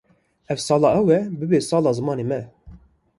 Ev 0.51 0.59
sala 0.67 0.89
ew 1.01 1.07
ê 1.17 1.21
bibe 1.39 1.59
sala 1.69 1.91
zimanê 1.97 2.25
me. 2.29 2.41